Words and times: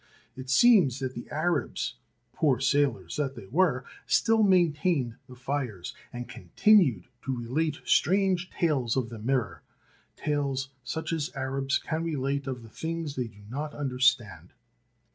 It 0.35 0.49
seems 0.49 0.97
that 0.97 1.13
the 1.13 1.29
Arabs, 1.29 1.93
poor 2.33 2.59
sailors 2.59 3.17
that 3.17 3.35
they 3.35 3.45
were, 3.45 3.85
still 4.07 4.41
maintained 4.41 5.17
the 5.27 5.35
fires, 5.35 5.93
and 6.11 6.27
continued 6.27 7.05
to 7.21 7.37
relate 7.37 7.81
strange 7.85 8.49
tales 8.49 8.97
of 8.97 9.09
the 9.09 9.19
mirror, 9.19 9.61
tales 10.15 10.69
such 10.83 11.13
as 11.13 11.31
Arabs 11.35 11.77
can 11.77 12.03
relate 12.03 12.47
of 12.47 12.63
the 12.63 12.69
things 12.69 13.15
they 13.15 13.27
do 13.27 13.43
not 13.47 13.75
under 13.75 13.99
stand. 13.99 14.53